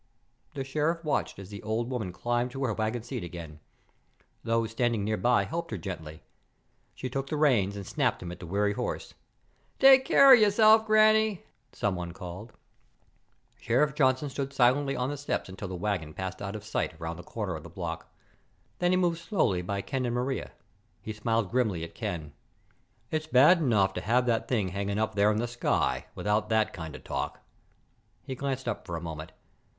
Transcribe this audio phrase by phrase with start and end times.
[0.55, 3.59] The Sheriff watched as the old woman climbed to her wagon seat again.
[4.43, 6.23] Those standing nearby helped her gently.
[6.95, 9.13] She took the reins and snapped them at the weary horse.
[9.77, 12.51] "Take care of yourself, Granny!" someone called.
[13.59, 17.17] Sheriff Johnson stood silently on the steps until the wagon passed out of sight around
[17.17, 18.11] the corner of the block.
[18.79, 20.49] Then he moved slowly by Ken and Maria.
[21.03, 22.33] He smiled grimly at Ken.
[23.11, 26.73] "It's bad enough to have that thing hanging up there in the sky without that
[26.73, 27.41] kind of talk."
[28.23, 29.31] He glanced up for a moment.